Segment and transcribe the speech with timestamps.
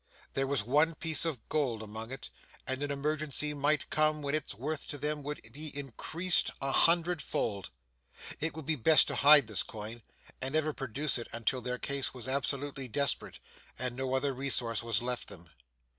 [0.33, 2.31] There was one piece of gold among it,
[2.65, 7.21] and an emergency might come when its worth to them would be increased a hundred
[7.21, 7.69] fold.
[8.39, 10.01] It would be best to hide this coin,
[10.41, 13.37] and never produce it unless their case was absolutely desperate,
[13.77, 15.49] and no other resource was left them.